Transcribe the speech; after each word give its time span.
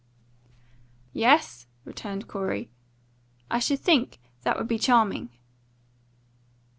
"Yes?" 1.13 1.67
returned 1.85 2.27
Corey. 2.27 2.71
"I 3.51 3.59
should 3.59 3.81
think 3.81 4.19
that 4.41 4.57
would 4.57 4.67
be 4.67 4.79
charming." 4.79 5.29